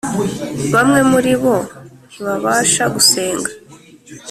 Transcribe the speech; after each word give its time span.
bamwe 0.73 0.99
muri 1.11 1.33
bo 1.41 1.55
ntibashaka 2.23 2.91
gusenga 2.95 3.49